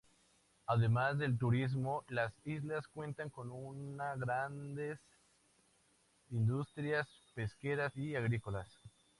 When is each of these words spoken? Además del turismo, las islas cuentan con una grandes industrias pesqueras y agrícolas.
Además 0.65 1.19
del 1.19 1.37
turismo, 1.37 2.03
las 2.07 2.33
islas 2.43 2.87
cuentan 2.87 3.29
con 3.29 3.51
una 3.51 4.15
grandes 4.15 4.99
industrias 6.31 7.07
pesqueras 7.35 7.95
y 7.95 8.15
agrícolas. 8.15 8.79